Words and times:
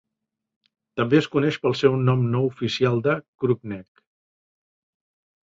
També 1.01 1.19
es 1.23 1.27
coneix 1.35 1.59
pel 1.65 1.75
seu 1.81 1.97
nom 2.07 2.23
no 2.31 2.41
oficial 2.47 3.05
de 3.09 3.15
Crookneck. 3.45 4.05